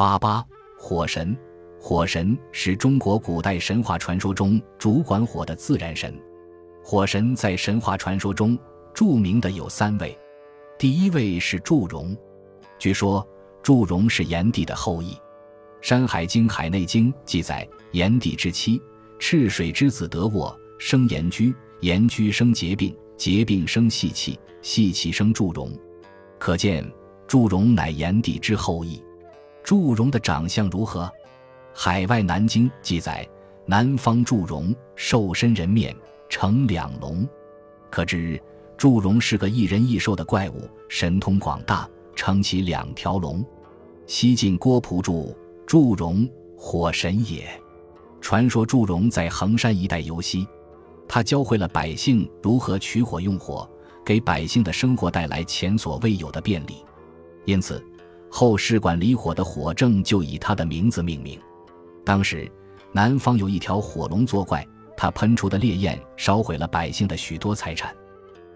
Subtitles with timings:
[0.00, 0.42] 八八
[0.78, 1.36] 火神，
[1.78, 6.18] 火神是中国古代神话传说中主管火的自然神。
[6.82, 8.58] 火神在神话传说中
[8.94, 10.18] 著名的有三位，
[10.78, 12.16] 第一位是祝融。
[12.78, 13.28] 据说
[13.62, 15.12] 祝融是炎帝的后裔，
[15.82, 18.80] 《山海经·海内经》记载，炎帝之妻
[19.18, 25.70] 赤水之子得沃生炎居，炎居生结病，结病生细气，细气生祝融，
[26.38, 26.90] 可见
[27.26, 28.98] 祝融乃炎帝之后裔。
[29.62, 31.02] 祝融的长相如何？
[31.72, 33.26] 《海外南京》记载，
[33.66, 35.94] 南方祝融兽身人面，
[36.28, 37.28] 成两龙，
[37.88, 38.40] 可知
[38.76, 43.44] 祝融是个一人一兽的怪物，神通广大，撑起两条龙。
[44.06, 47.48] 西晋郭璞注：祝融，火神也。
[48.20, 50.46] 传说祝融在衡山一带游西，
[51.06, 53.68] 他教会了百姓如何取火用火，
[54.04, 56.84] 给百姓的生活带来前所未有的便利，
[57.44, 57.84] 因此。
[58.30, 61.38] 后试管离火的火正就以他的名字命名。
[62.04, 62.50] 当时
[62.92, 67.94] 南方有一条火龙作怪，它喷出的烈焰烧毁了百姓的许多财产。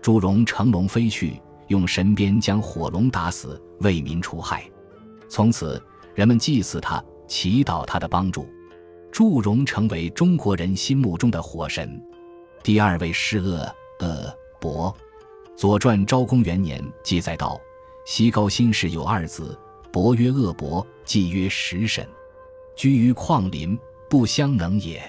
[0.00, 4.64] 祝融乘龙飞去，用神鞭将火龙打死，为民除害。
[5.28, 5.82] 从此
[6.14, 8.48] 人们祭祀他，祈祷他的帮助。
[9.10, 12.00] 祝融成为中国人心目中的火神。
[12.62, 13.60] 第二位是恶
[14.00, 14.92] 呃伯，
[15.56, 17.60] 《左传》昭公元年记载道：
[18.04, 19.56] 西高辛氏有二子。
[19.94, 22.04] 伯曰：“恶伯，既曰食神，
[22.74, 23.78] 居于旷林，
[24.10, 25.00] 不相能也。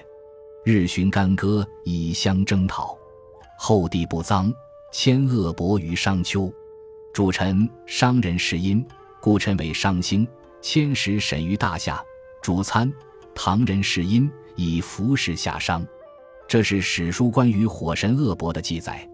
[0.64, 2.96] 日寻干戈，以相征讨。
[3.58, 4.54] 后帝不臧，
[4.92, 6.48] 迁恶伯于商丘。
[7.12, 8.86] 主臣商人是阴，
[9.20, 10.24] 故称为商星。
[10.62, 12.00] 迁食神于大夏。
[12.40, 12.88] 主参
[13.34, 15.84] 唐人是阴，以服侍夏商。
[16.46, 19.04] 这是史书关于火神恶伯的记载。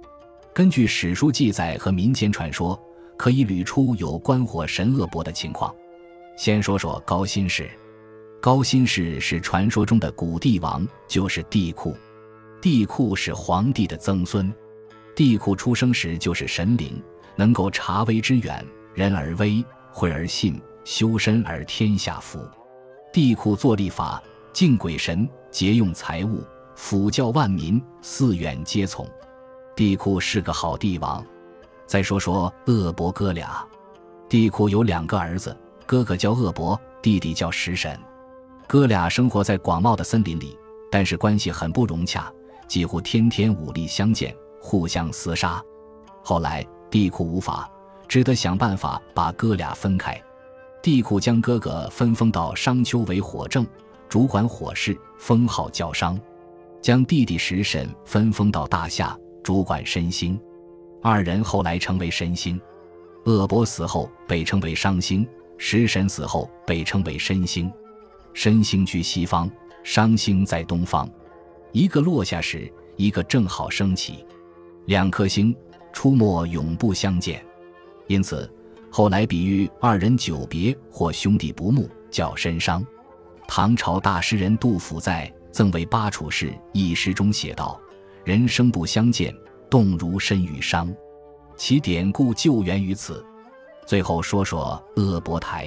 [0.53, 2.78] 根据史书记载和民间传说。”
[3.17, 5.75] 可以捋出有关火神恶伯的情况。
[6.37, 7.71] 先说说高辛氏。
[8.41, 11.95] 高辛氏是传说中的古帝王，就是帝喾。
[12.61, 14.53] 帝喾是皇帝的曾孙。
[15.15, 17.01] 帝喾出生时就是神灵，
[17.37, 22.41] 能够察微知远，人而微，会而信，修身而天下服。
[23.12, 24.21] 帝喾作立法，
[24.53, 26.43] 敬鬼神，节用财物，
[26.75, 29.06] 辅教万民，四远皆从。
[29.77, 31.25] 帝喾是个好帝王。
[31.87, 33.66] 再说说恶伯哥俩，
[34.28, 37.98] 帝喾有两个儿子，哥哥叫恶伯，弟弟叫食神。
[38.66, 40.59] 哥俩生活在广袤的森林里，
[40.91, 42.32] 但是关系很不融洽，
[42.66, 45.62] 几乎天天武力相见，互相厮杀。
[46.22, 47.69] 后来帝喾无法，
[48.09, 50.19] 只得想办法把哥俩分开。
[50.81, 53.66] 帝喾将哥哥分封到商丘为火正，
[54.09, 56.16] 主管火事，封号叫商；
[56.81, 60.41] 将弟弟食神分封到大夏，主管身心。
[61.03, 62.61] 二人后来成为神星，
[63.25, 65.27] 恶伯死后被称为商星，
[65.59, 67.71] 食神死后被称为申星。
[68.33, 69.51] 申星居西方，
[69.83, 71.11] 商星在东方，
[71.73, 74.25] 一个落下时，一个正好升起，
[74.87, 75.55] 两颗星
[75.93, 77.45] 出没永不相见，
[78.07, 78.49] 因此
[78.89, 82.87] 后来比喻二人久别或兄弟不睦，叫申商。
[83.49, 87.79] 唐朝大诗人杜甫在《赠为巴楚士》一诗中写道
[88.25, 89.34] ：“人生不相见。”
[89.72, 90.94] 动如身与伤，
[91.56, 93.25] 其典故就源于此。
[93.87, 95.66] 最后说说鄂伯台，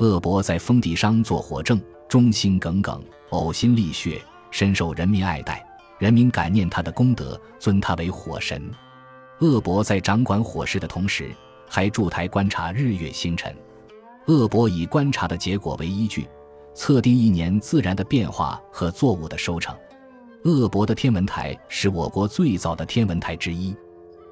[0.00, 4.20] 鄂伯在封地商做火正，忠心耿耿，呕心沥血，
[4.50, 5.66] 深受人民爱戴。
[5.98, 8.70] 人民感念他的功德，尊他为火神。
[9.38, 11.30] 鄂伯在掌管火事的同时，
[11.66, 13.56] 还驻台观察日月星辰。
[14.26, 16.28] 鄂伯以观察的结果为依据，
[16.74, 19.74] 测定一年自然的变化和作物的收成。
[20.44, 23.72] 鄂伯的天文台是我国最早的天文台之一，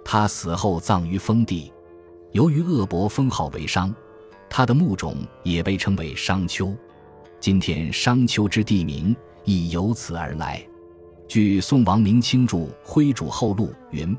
[0.04, 1.72] 他死后葬于封地。
[2.32, 3.94] 由于鄂伯封号为商，
[4.49, 6.75] 他的墓冢也被称为商丘。
[7.38, 10.60] 今天商丘之地名亦由此而来。
[11.28, 14.16] 据宋王明清著《徽主后录》云：“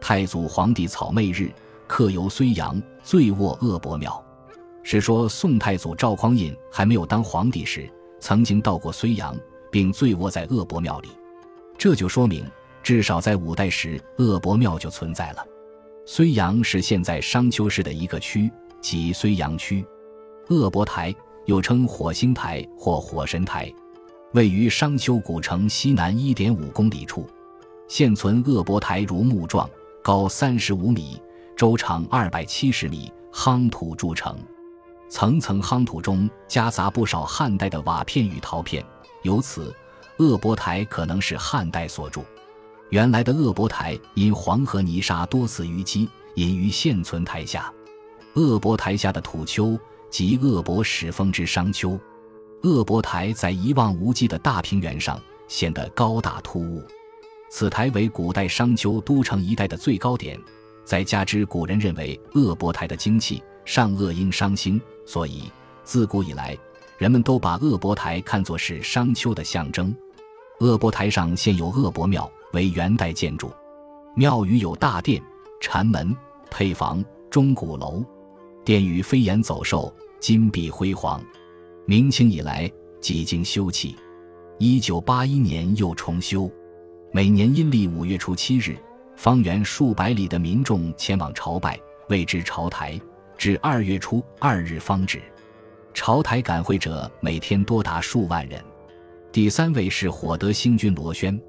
[0.00, 1.50] 太祖皇帝草昧日，
[1.88, 4.24] 客游睢阳，醉卧鄂伯庙。”
[4.84, 7.90] 是说宋太祖赵匡胤还没有当皇帝时，
[8.20, 9.36] 曾经到过睢阳，
[9.72, 11.08] 并醉卧在鄂伯庙里。
[11.82, 12.48] 这就说明，
[12.80, 15.44] 至少在五代时，鄂博庙就存在了。
[16.06, 18.48] 睢阳是现在商丘市的一个区，
[18.80, 19.84] 即睢阳区。
[20.48, 21.12] 鄂博台
[21.44, 23.68] 又称火星台或火神台，
[24.32, 27.28] 位于商丘古城西南一点五公里处。
[27.88, 29.68] 现存鄂博台如木状，
[30.04, 31.20] 高三十五米，
[31.56, 34.38] 周长二百七十米，夯土筑成，
[35.08, 38.86] 层层夯土中夹杂不少汉代的瓦片与陶片，
[39.22, 39.74] 由此。
[40.22, 42.24] 鄂伯台可能是汉代所筑，
[42.90, 47.72] 原来的鄂伯台因黄河泥沙多次淤积，隐于现存台下。
[48.34, 49.76] 鄂伯台下的土丘
[50.08, 51.98] 即恶伯始封之商丘。
[52.62, 56.84] 恶伯台在一望无际的大平原上，显得高大突兀。
[57.50, 60.40] 此台为古代商丘都城一带的最高点，
[60.84, 65.50] 再加之古人认为恶伯台的精气上恶应伤星，所以
[65.82, 66.56] 自古以来，
[66.96, 69.92] 人们都把恶伯台看作是商丘的象征。
[70.62, 73.50] 鄂博台上现有鄂博庙，为元代建筑，
[74.14, 75.20] 庙宇有大殿、
[75.60, 76.16] 禅门、
[76.52, 78.04] 配房、钟鼓楼，
[78.64, 81.20] 殿宇飞檐走兽，金碧辉煌。
[81.84, 82.70] 明清以来
[83.00, 83.92] 几经修葺，
[84.60, 86.48] 一九八一年又重修。
[87.10, 88.76] 每年阴历五月初七日，
[89.16, 91.76] 方圆数百里的民众前往朝拜，
[92.08, 93.00] 谓之朝台，
[93.36, 95.20] 至二月初二日方止。
[95.92, 98.62] 朝台赶会者每天多达数万人。
[99.32, 101.40] 第三位是火德星君罗宣，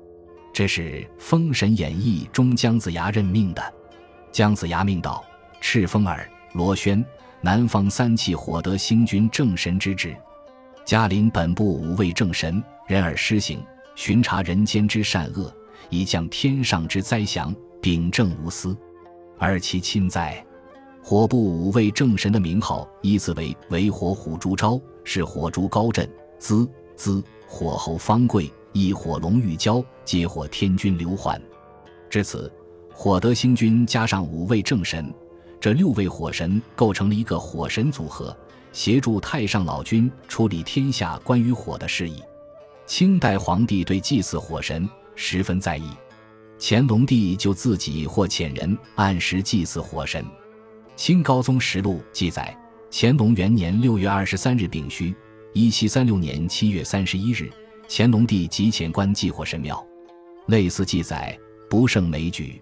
[0.53, 3.61] 这是《封神演义》中姜子牙任命的。
[4.31, 5.21] 姜子牙命道
[5.61, 7.05] ：“敕封尔罗宣。”
[7.43, 10.15] 南方三气火德星君正神之职，
[10.85, 13.61] 嘉陵本部五位正神，人而施行，
[13.95, 15.53] 巡查人间之善恶，
[15.89, 18.73] 以降天上之灾祥，秉正无私。
[19.37, 20.41] 而其亲在，
[21.03, 26.09] 火部五位正神的名号依次为：为火虎朱昭，是火烛高震，
[26.39, 26.65] 滋
[26.95, 27.21] 滋
[27.55, 31.39] 火候方贵，一火龙玉娇，接火天君刘桓。
[32.09, 32.51] 至此，
[32.91, 35.13] 火德星君加上五位正神。
[35.61, 38.35] 这六位火神构成了一个火神组合，
[38.71, 42.23] 协助太上老君处理天下关于火的事宜。
[42.87, 45.87] 清代皇帝对祭祀火神十分在意，
[46.59, 50.25] 乾隆帝就自己或遣人按时祭祀火神。
[50.95, 52.57] 《清高宗实录》记载，
[52.89, 55.13] 乾隆元年六月二十三日丙戌，
[55.55, 57.47] 一七三六年七月三十一日，
[57.87, 59.85] 乾隆帝即遣官祭火神庙。
[60.47, 61.37] 类似记载
[61.69, 62.59] 不胜枚举。